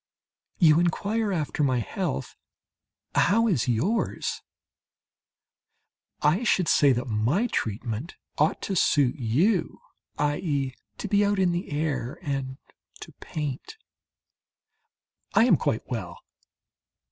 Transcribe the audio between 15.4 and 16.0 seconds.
am quite